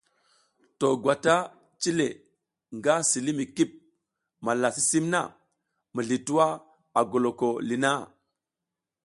To 0.79 0.87
gwata 1.01 1.35
cile 1.81 2.07
nga 2.77 2.93
si 3.09 3.19
li 3.25 3.31
mi 3.37 3.45
kip 3.55 3.71
malla 4.45 4.67
sisim 4.75 5.05
na 5.13 5.21
mizli 5.95 6.17
twua 6.27 6.45
a 6.99 7.01
goloko 7.11 7.49
li 7.67 7.75
na. 7.83 7.91